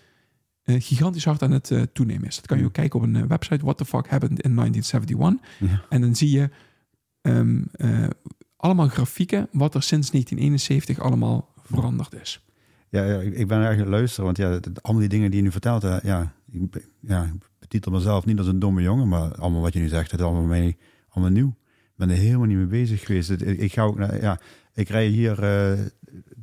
[0.64, 2.36] eh, gigantisch hard aan het eh, toenemen is.
[2.36, 5.38] Dat kan je ook kijken op een eh, website, What the Fuck Happened in 1971.
[5.58, 5.84] Ja.
[5.88, 6.50] En dan zie je
[7.20, 8.08] ehm, eh,
[8.56, 12.44] allemaal grafieken wat er sinds 1971 allemaal veranderd is.
[12.88, 15.82] Ja, ja, ik ben eigenlijk luisteren, want ja, allemaal die dingen die je nu vertelt,
[15.82, 19.80] ja, ik, ja, ik betitel mezelf niet als een domme jongen, maar allemaal wat je
[19.80, 20.76] nu zegt, het is allemaal mij
[21.08, 21.48] allemaal nieuw.
[21.68, 23.30] Ik ben er helemaal niet mee bezig geweest.
[23.30, 24.40] Ik, ik ga ook naar, ja,
[24.74, 25.38] ik rij hier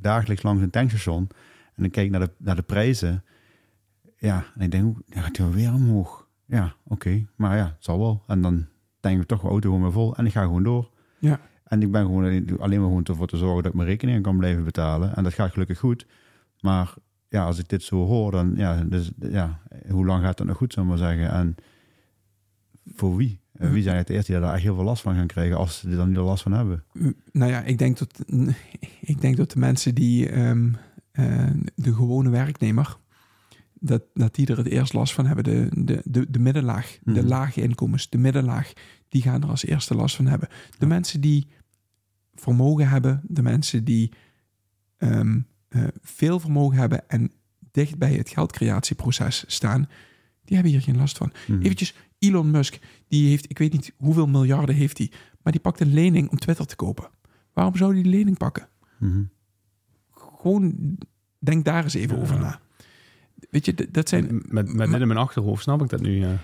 [0.02, 1.28] dagelijks langs een tankstation
[1.76, 3.24] en dan kijk ik naar de, naar de prijzen.
[4.18, 6.28] Ja, en ik denk, dan gaat hij weer omhoog.
[6.46, 8.24] Ja, oké, maar ja, het zal wel.
[8.28, 8.68] En dan
[9.00, 10.90] denk ik toch mijn auto gewoon weer vol en ik ga gewoon door.
[11.20, 11.40] Ja.
[11.64, 12.24] En ik ben gewoon
[12.60, 15.16] alleen maar gewoon ervoor te zorgen dat ik mijn rekeningen kan blijven betalen.
[15.16, 16.06] En dat gaat gelukkig goed.
[16.60, 16.94] Maar
[17.30, 19.60] ja, als ik dit zo hoor, dan ja, dus, ja
[19.90, 21.32] hoe lang gaat dat nog goed, zullen we maar zeggen.
[21.32, 21.56] En
[22.86, 23.41] voor wie?
[23.62, 25.80] Eh, Wie zijn het eerst die daar echt heel veel last van gaan krijgen als
[25.80, 26.84] ze er dan niet last van hebben?
[27.32, 28.24] Nou ja, ik denk dat,
[29.02, 30.74] ik denk dat de mensen die ehm,
[31.12, 32.98] eh, de gewone werknemer,
[33.74, 35.44] dat, dat die er het eerst last van hebben.
[35.44, 37.28] De, de, de, de middenlaag, de Mhm.
[37.28, 38.74] lage inkomens, de middenlaag,
[39.10, 40.48] die gaan er als eerste last van hebben.
[40.50, 40.88] De Ja.
[40.88, 41.48] mensen die
[42.36, 44.12] vermogen hebben, de mensen die
[44.98, 47.32] ehm, eh, veel vermogen hebben en
[47.72, 49.90] dicht bij het geldcreatieproces staan,
[50.46, 51.32] die hebben hier geen last van.
[51.48, 51.62] Mhm.
[51.62, 55.80] Eventjes, Elon Musk, die heeft, ik weet niet hoeveel miljarden heeft hij, maar die pakt
[55.80, 57.10] een lening om Twitter te kopen.
[57.54, 58.68] Waarom zou die lening pakken?
[59.00, 59.24] Mhm.
[60.16, 60.98] Gewoon,
[61.40, 62.22] denk daar eens even Ja.
[62.22, 62.60] over na.
[63.50, 66.12] Weet je, dat zijn, Met, met maar- dit in mijn achterhoofd snap ik dat nu.
[66.20, 66.38] Ja.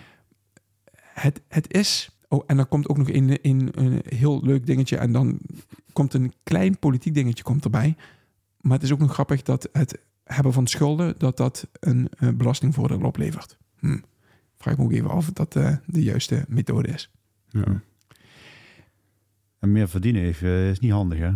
[1.14, 4.98] het, het is, oh, en dan komt ook nog een, een, een heel leuk dingetje
[4.98, 5.40] en dan
[5.94, 7.96] komt een klein politiek dingetje komt erbij.
[8.62, 12.30] Maar het is ook nog grappig dat het hebben van schulden, dat dat een eh,
[12.30, 13.58] belastingvoordeel oplevert.
[13.80, 13.98] Hm.
[14.58, 17.12] Vraag ik me ook even af of dat eh, de juiste methode is.
[17.50, 17.82] Ja.
[19.60, 21.32] En meer verdienen heeft, eh, is niet handig, hè?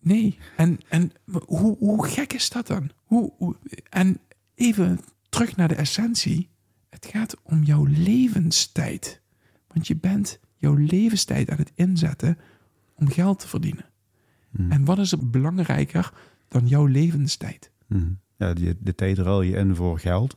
[0.00, 1.12] Nee, en, en
[1.46, 2.90] hoe, hoe gek is dat dan?
[3.04, 3.56] Hoe, hoe-
[3.90, 4.18] en
[4.54, 6.48] even terug naar de essentie.
[6.90, 9.20] Het gaat om jouw levenstijd.
[9.66, 12.38] Want je bent jouw levenstijd aan het inzetten
[12.94, 13.84] om geld te verdienen.
[14.50, 14.72] Mhm.
[14.72, 16.12] En wat is er belangrijker
[16.48, 17.70] dan jouw levenstijd?
[17.86, 18.10] Mhm.
[18.36, 20.36] Ja, die, de tijd ruil je in voor geld.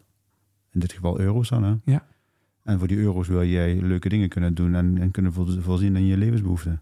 [0.74, 1.76] In dit geval euro's dan, hè?
[1.86, 2.06] Ja.
[2.64, 5.96] En voor die euro's wil jij leuke dingen kunnen doen en, en kunnen vo- voorzien
[5.96, 6.82] in je levensbehoeften.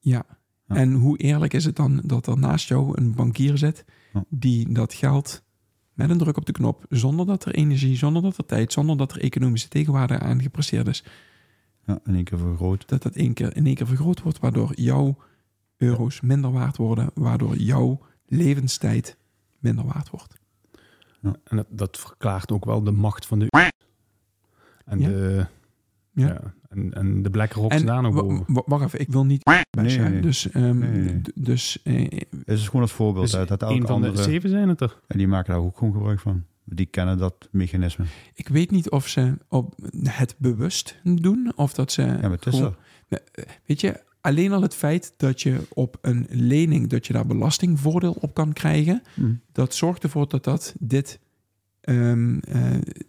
[0.00, 0.24] Ja.
[0.66, 0.74] Ja.
[0.76, 4.24] En hoe eerlijk is het dan dat er naast jou een bankier zit Ja.
[4.28, 5.42] die dat geld
[5.92, 8.96] met een druk op de knop, zonder dat er energie, zonder dat er tijd, zonder
[8.96, 11.04] dat er economische tegenwaarde aan gepresteerd is,
[11.86, 12.88] Ja, in één keer vergroot.
[12.88, 15.18] dat dat één keer, in één keer vergroot wordt, waardoor jouw
[15.76, 19.16] euro's minder waard worden, waardoor jouw levenstijd
[19.58, 20.34] minder waard wordt.
[21.22, 23.46] En dat, dat verklaart ook wel de macht van de.
[24.84, 25.08] En, Ja.
[25.08, 25.46] de,
[26.12, 26.26] Ja.
[26.26, 26.54] ja.
[26.68, 28.44] en, en de boven.
[28.46, 29.60] wa- wacht even, ik wil niet hè.
[29.82, 30.20] nee.
[30.20, 33.86] Dus, ehm, Nee, dus eh, Het is gewoon het voorbeeld Dus hè, dat een van
[33.86, 34.22] de andere...
[34.22, 35.00] zeven zijn het er.
[35.06, 36.44] En die maken daar ook gewoon gebruik van.
[36.64, 38.04] Die kennen dat mechanisme.
[38.34, 42.02] ik weet niet of ze op het bewust doen of dat ze.
[42.02, 42.76] Ja, maar het is gewoon-
[43.08, 43.22] er.
[43.66, 48.16] Weet je, alleen al het feit dat je op een lening, dat je daar belastingvoordeel
[48.20, 49.32] op kan krijgen, Hm.
[49.52, 51.18] dat zorgt ervoor dat dat dit
[51.80, 52.60] ehm, eh,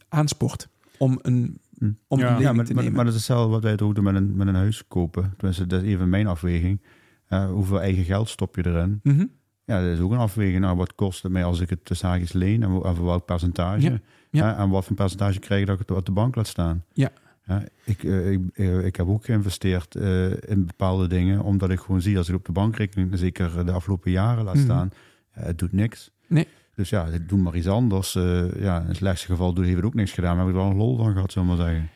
[0.10, 0.68] aanspoort
[0.98, 1.92] om een, Hm.
[2.08, 2.26] om Ja.
[2.26, 2.96] een lening Ja, maar, te maar, nemen.
[2.96, 5.34] maar dat is hetzelfde wat wij het ook doen met een, met een huis kopen.
[5.38, 6.82] Tenminste, dat is even mijn afweging.
[7.28, 9.00] Eh, hoeveel eigen geld stop je erin?
[9.04, 9.26] Mhm.
[9.66, 10.60] Ja, dat is ook een afweging.
[10.60, 12.64] Nou, wat kost het mij als ik het tussen haakjes leen?
[12.64, 13.82] En, voor welk percentage?
[13.92, 14.00] Ja,
[14.32, 14.58] ja.
[14.58, 16.84] en wat voor percentage krijg ik dat ik het op de bank laat staan?
[16.94, 17.12] Ja.
[17.50, 21.80] Ja, ik, eh, ik, eh, ik heb ook geïnvesteerd eh, in bepaalde dingen, omdat ik
[21.80, 24.64] gewoon zie als ik op de bankrekening, zeker de afgelopen jaren laat Mhm.
[24.64, 24.92] staan,
[25.30, 26.12] het doet niks.
[26.28, 26.48] Nee.
[26.76, 28.14] Dus ja, doe maar iets anders.
[28.14, 30.66] Ja, in het slechtste geval doe, heeft het ook niks gedaan, maar heb ik er
[30.66, 31.90] wel een lol van gehad, zullen we maar zeggen.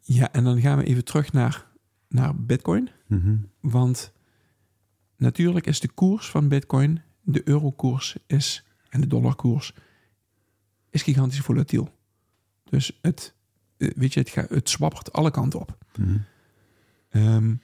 [0.00, 1.66] Ja, en dan gaan we even terug naar,
[2.08, 2.88] naar Bitcoin.
[3.06, 3.36] Mhm.
[3.60, 4.12] Want
[5.16, 9.72] natuurlijk is de koers van Bitcoin, de eurokoers is en de dollarkoers
[10.90, 11.88] is gigantisch volatiel.
[12.64, 13.34] Dus het,
[13.78, 15.78] weet je, het, gaat, het alle kanten op.
[15.98, 16.16] Mhm.
[17.08, 17.54] Ehm,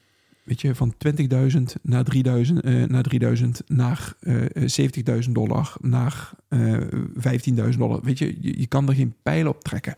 [0.45, 6.81] weet je, van 20.000 naar 3000, eh, naar 3000 naar eh, 70.000 dollar, naar eh
[7.15, 8.03] 15.000 dollar.
[8.03, 9.95] Weet je, je, je kan er geen pijl op trekken.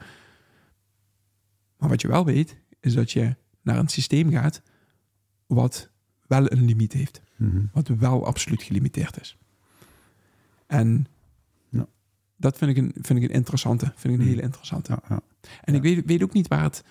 [1.79, 4.63] Maar wat je wel weet, is dat je naar een systeem gaat
[5.47, 5.91] wat
[6.27, 7.23] wel een limiet heeft.
[7.37, 7.65] Mhm.
[7.73, 9.37] Wat wel absoluut gelimiteerd is.
[10.67, 11.07] En.
[12.37, 13.93] Dat vind ik, een, vind ik een interessante.
[13.97, 14.31] Vind ik een Mm.
[14.31, 14.93] hele interessante.
[14.93, 15.21] Ja, ja.
[15.65, 16.85] En ik weet, weet ook niet waar het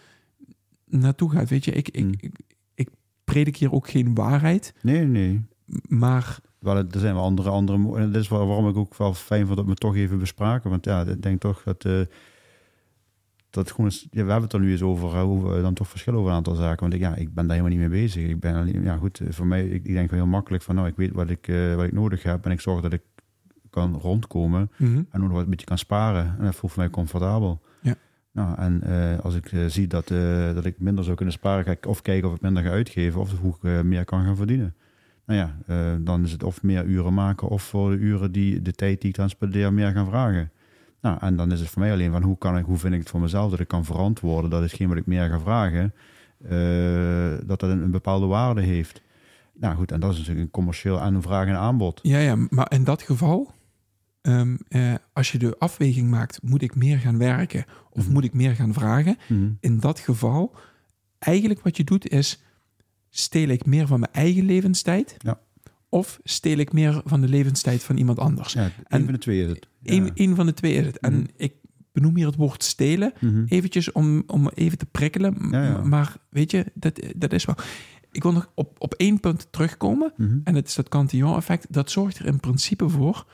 [0.86, 1.50] naartoe gaat.
[1.50, 2.12] Weet je, ik, ik, Mm.
[2.18, 2.40] ik,
[2.74, 2.90] ik
[3.24, 4.74] predik hier ook geen waarheid.
[4.82, 5.42] Nee, nee.
[5.88, 7.98] Maar Wel, er zijn wel andere, andere...
[7.98, 10.70] En dat is waarom ik ook wel fijn vond dat we het toch even bespraken.
[10.70, 11.86] Want ja, ik denk toch dat...
[11.86, 12.00] eh,
[13.50, 15.88] dat gewoon ja, we hebben het er nu eens over, hè, hoe we dan toch
[15.88, 16.80] verschillen over een aantal zaken.
[16.80, 18.30] Want ik, ja, ik ben daar helemaal niet mee bezig.
[18.30, 20.76] Ik ben alleen, ja goed, eh, voor mij, ik, ik denk wel heel makkelijk van,
[20.76, 23.02] nou, ik weet wat ik, eh, wat ik nodig heb en ik zorg dat ik
[23.76, 24.96] kan rondkomen Mhm.
[24.96, 26.36] en ook nog wat een beetje kan sparen.
[26.40, 27.62] En dat voelt voor mij comfortabel.
[27.82, 27.96] Ja.
[28.32, 31.64] Nou, en eh, als ik eh, zie dat, eh, dat ik minder zou kunnen sparen,
[31.64, 34.36] ga ik of kijken of ik minder ga uitgeven of hoe ik meer kan gaan
[34.36, 34.76] verdienen.
[35.26, 35.56] Nou ja,
[36.00, 39.10] dan is het of meer uren maken of voor de uren die de tijd die
[39.10, 40.52] ik dan spendeer meer gaan vragen.
[41.02, 43.00] Nou, en dan is het voor mij alleen van hoe, kan ik, hoe vind ik
[43.00, 45.94] het voor mezelf dat ik kan verantwoorden dat hetgeen wat ik meer ga vragen,
[47.48, 49.02] dat dat een, een bepaalde waarde heeft.
[49.54, 52.00] Nou goed, en dat is natuurlijk een commercieel een vraag en aanbod.
[52.04, 53.52] Ja, ja, maar in dat geval,
[54.26, 58.14] ehm, eh, als je de afweging maakt, moet ik meer gaan werken of Mhm.
[58.14, 59.18] moet ik meer gaan vragen?
[59.28, 59.50] Mhm.
[59.60, 60.56] In dat geval,
[61.20, 62.42] eigenlijk wat je doet is,
[63.10, 65.16] steel ik meer van mijn eigen levenstijd?
[65.18, 65.40] Ja.
[65.90, 68.54] Of steel ik meer van de levenstijd van iemand anders?
[68.54, 69.68] Ja, En- een van de twee is het.
[69.82, 70.10] Ja.
[70.14, 71.00] Één van de twee is het.
[71.00, 71.26] En Mhm.
[71.38, 71.54] ik
[71.92, 73.14] benoem hier het woord stelen,
[73.48, 75.38] eventjes om, om even te prikkelen.
[75.52, 75.82] Ja.
[75.84, 77.56] Maar weet je, dat, dat is wel...
[78.12, 80.14] Ik wil nog op, op één punt terugkomen.
[80.44, 81.66] En het is dat Cantillon-effect.
[81.74, 83.26] Dat zorgt er in principe voor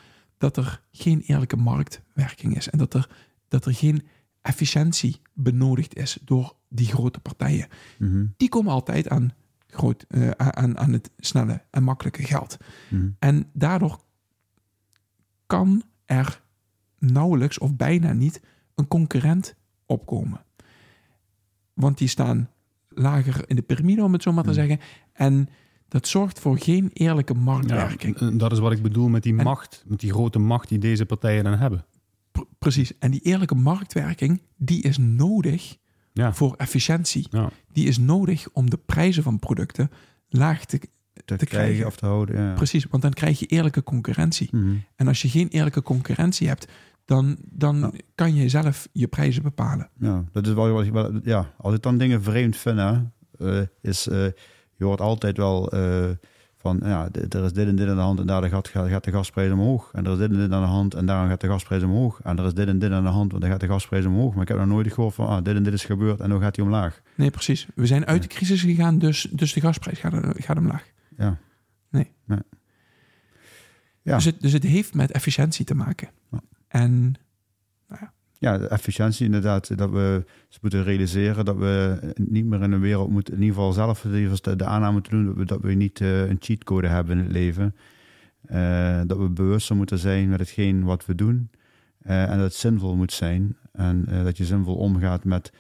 [0.41, 2.69] dat er geen eerlijke marktwerking is.
[2.69, 3.09] En dat er,
[3.47, 4.07] dat er geen
[4.41, 7.67] efficiëntie benodigd is door die grote partijen.
[7.99, 8.25] Mhm.
[8.37, 9.33] Die komen altijd aan,
[9.67, 12.57] groot, eh, aan, aan het snelle en makkelijke geld.
[12.89, 13.09] Mhm.
[13.19, 13.99] En daardoor
[15.45, 16.41] kan er
[16.99, 18.41] nauwelijks of bijna niet
[18.75, 20.41] een concurrent opkomen.
[21.73, 22.49] Want die staan
[22.89, 24.59] lager in de piramide, om het zo maar te Hmm.
[24.59, 24.79] zeggen.
[25.13, 25.49] En
[25.91, 28.15] dat zorgt voor geen eerlijke Ja, marktwerking.
[28.17, 30.77] en dat is wat ik bedoel met die En- macht, met die grote macht die
[30.79, 31.85] deze partijen dan hebben.
[32.59, 32.97] Precies.
[32.97, 35.77] En die eerlijke marktwerking, die is nodig
[36.13, 36.33] Ja.
[36.33, 37.27] voor efficiëntie.
[37.29, 37.49] Ja.
[37.71, 39.91] Die is nodig om de prijzen van producten
[40.29, 40.79] laag te...
[41.25, 42.41] Te, te krijgen of te houden.
[42.43, 42.53] Ja.
[42.53, 44.49] Precies, want dan krijg je eerlijke concurrentie.
[44.51, 44.73] Mhm.
[44.95, 46.67] En als je geen eerlijke concurrentie hebt,
[47.05, 47.91] dan, dan Ja.
[48.15, 49.89] kan je zelf je prijzen bepalen.
[49.99, 51.19] Ja, dat is wel wat ik wel.
[51.23, 52.99] Ja, als ik dan dingen vreemd vind, hè,
[53.59, 54.25] eh, is eh,
[54.81, 56.09] je hoort altijd wel eh,
[56.57, 59.03] van ja, er is dit en dit aan de hand en daar gaat, gaat, gaat
[59.03, 59.89] de gasprijs omhoog.
[59.93, 62.21] En er is dit en dit aan de hand en daarom gaat de gasprijs omhoog.
[62.23, 64.33] En er is dit en dit aan de hand, want dan gaat de gasprijs omhoog.
[64.33, 66.41] Maar ik heb nog nooit gehoord van ah, dit en dit is gebeurd en dan
[66.41, 67.01] gaat hij omlaag.
[67.15, 67.67] Nee, precies.
[67.75, 70.85] We zijn uit de crisis gegaan, dus, dus de gasprijs gaat, gaat omlaag.
[71.17, 71.37] Ja.
[71.89, 72.11] Nee.
[72.25, 72.39] nee.
[74.01, 74.15] Ja.
[74.15, 76.09] Dus, het, dus het heeft met efficiëntie te maken.
[76.31, 76.41] Ja.
[76.67, 77.15] En
[78.41, 79.77] Ja, de efficiëntie inderdaad.
[79.77, 80.23] Dat we
[80.61, 84.65] moeten realiseren dat we niet meer in een wereld moeten, in ieder geval zelf de,
[84.65, 87.75] aanname moeten doen dat we, niet eh, een cheatcode hebben in het leven.
[88.45, 91.49] Eh, dat we bewuster moeten zijn met hetgeen wat we doen.
[92.01, 93.55] Eh, en dat het zinvol moet zijn.
[93.71, 95.51] En eh, dat je zinvol omgaat met,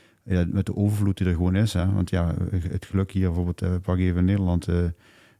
[0.47, 1.73] met de overvloed die er gewoon is.
[1.73, 1.91] Hè?
[1.91, 4.75] Want ja, het geluk hier bijvoorbeeld, eh, pak even in Nederland, eh,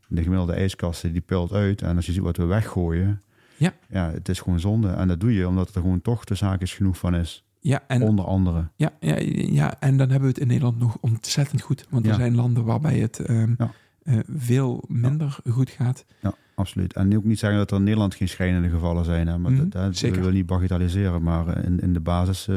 [0.08, 1.82] de gemiddelde ijskasten, die pult uit.
[1.82, 3.22] En als je ziet wat we weggooien,
[3.62, 3.74] Ja.
[3.90, 4.88] ja, het is gewoon zonde.
[4.90, 7.46] En dat doe je omdat er gewoon toch de zaakjes genoeg van is.
[7.60, 8.68] ja, en, Onder andere.
[8.76, 9.16] ja, ja,
[9.52, 11.86] ja, en dan hebben we het in Nederland nog ontzettend goed.
[11.90, 12.18] Want er Ja.
[12.18, 13.72] zijn landen waarbij het ehm, Ja.
[14.04, 16.06] eh, veel minder goed gaat.
[16.22, 16.94] Ja, absoluut.
[16.94, 19.28] En ook niet zeggen dat er in Nederland geen schrijnende gevallen zijn.
[19.28, 19.38] Hè?
[19.38, 20.22] Maar Mhm, dat, dat zeker.
[20.22, 21.24] wil niet bagatelliseren.
[21.24, 22.56] Maar in, in de basis eh,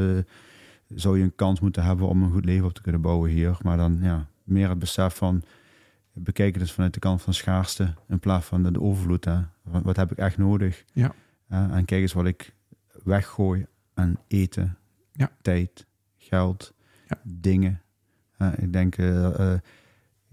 [0.94, 3.56] zou je een kans moeten hebben om een goed leven op te kunnen bouwen hier.
[3.62, 5.42] Maar dan ja, meer het besef van
[6.14, 9.24] het eens vanuit de kant van schaarste in plaats van de, de overvloed.
[9.24, 9.40] Hè?
[9.62, 10.84] Wat, wat heb ik echt nodig?
[10.92, 11.14] Ja.
[11.46, 11.72] Hè?
[11.72, 12.54] en kijk eens wat ik
[13.04, 14.76] weggooi aan eten,
[15.12, 15.30] Ja.
[15.42, 16.74] tijd, geld,
[17.08, 17.20] Ja.
[17.24, 17.80] dingen.
[18.32, 19.52] Hè, ik denk, eh,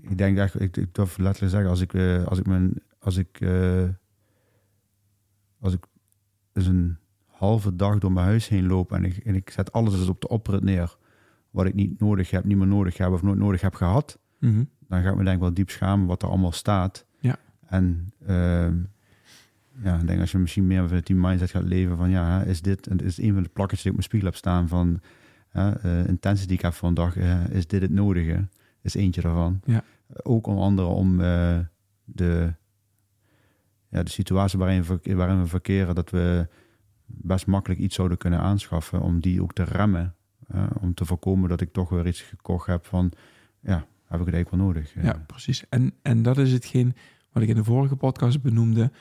[0.02, 3.18] ik denk echt, ik, ik durf letterlijk zeggen, als ik, eh, als ik mijn, als
[3.18, 3.40] ik,
[5.60, 5.86] als ik
[6.54, 9.94] dus een halve dag door mijn huis heen loop en ik, en ik zet alles
[9.94, 10.98] dus op de oprit neer,
[11.50, 14.64] wat ik niet nodig heb, niet meer nodig heb of nooit nodig heb gehad, Mhm.
[14.92, 17.06] Dan ga ik me denk ik wel diep schamen wat er allemaal staat.
[17.20, 17.36] Ja.
[17.68, 18.76] En ehm,
[19.84, 22.62] ja, ik denk als je misschien meer vanuit die mindset gaat leven van ja, is
[22.62, 25.02] dit, is een van de plakketjes die ik op mijn spiegel heb staan van
[25.50, 28.48] hè, eh, intentie die ik heb voor een dag, eh, is dit het nodige?
[28.82, 29.62] Is eentje daarvan.
[29.66, 29.84] Ja.
[30.24, 31.60] Ook onder andere om eh,
[32.04, 32.54] de,
[33.90, 36.48] ja, de situatie waarin, we- waarin we verkeren, dat we
[37.06, 40.16] best makkelijk iets zouden kunnen aanschaffen, om die ook te remmen.
[40.82, 43.12] om te voorkomen dat ik toch weer iets gekocht heb van,
[43.60, 44.94] ja, heb ik het eigenlijk wel nodig?
[45.04, 45.64] Ja, precies.
[45.70, 46.94] En, en dat is hetgeen
[47.32, 48.92] wat ik in de vorige podcast benoemde.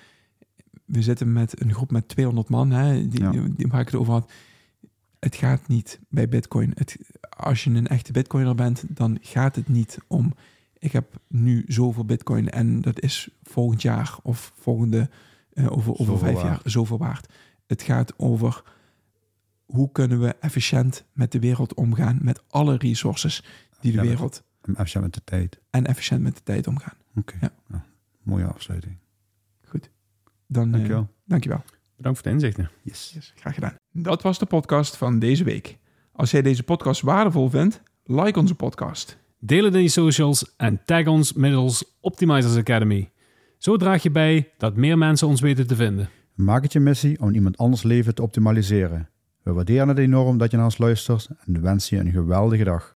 [0.85, 3.31] We zitten met een groep met 200 man, hè, die, Ja.
[3.31, 4.33] die, waar ik het over had.
[5.19, 6.73] Het gaat niet bij Bitcoin.
[6.75, 6.97] Het,
[7.37, 10.33] als je een echte Bitcoiner bent, dan gaat het niet om.
[10.79, 15.11] Ik heb nu zoveel Bitcoin en dat is volgend jaar of volgende
[15.53, 16.47] eh, over, over vijf waard.
[16.47, 17.33] jaar zoveel waard.
[17.67, 18.63] Het gaat over
[19.65, 23.45] hoe kunnen we efficiënt met de wereld omgaan, met alle resources
[23.81, 25.61] die de Ja, wereld En Even met de tijd.
[25.71, 26.95] en efficiënt met de tijd omgaan.
[27.17, 27.35] Oké.
[27.41, 27.53] Ja.
[27.67, 27.83] Nou,
[28.23, 28.97] mooie afsluiting.
[30.53, 31.09] Dan, eh, Dankjewel.
[31.25, 31.63] dankjewel.
[31.97, 32.71] Bedankt voor de inzichten.
[32.83, 33.11] Yes.
[33.15, 33.75] Yes, graag gedaan.
[33.93, 35.79] Dat was de podcast van deze week.
[36.13, 39.19] Als jij deze podcast waardevol vindt, like onze podcast.
[39.39, 43.11] Deel het in je socials en tag ons middels Optimizers Academy.
[43.59, 46.09] Zo draag je bij dat meer mensen ons weten te vinden.
[46.35, 49.09] Maak het je missie om iemand anders leven te optimaliseren.
[49.43, 52.97] We waarderen het enorm dat je naar ons luistert en wensen je een geweldige dag.